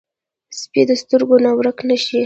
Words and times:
سپي 0.59 0.81
د 0.89 0.91
سترګو 1.01 1.37
نه 1.45 1.51
ورک 1.57 1.77
نه 1.89 1.97
شي. 2.03 2.19